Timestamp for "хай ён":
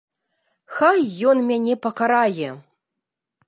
0.77-1.37